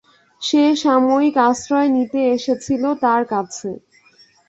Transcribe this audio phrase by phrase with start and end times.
[0.41, 3.69] সে সাময়িক আশ্রয় নিতে এসেছিল তাঁর কাছে।